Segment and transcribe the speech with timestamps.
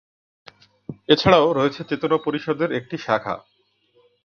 [1.09, 3.35] এছাড়াও রয়েছে চেতনা পরিষদ এর একটি শাখা।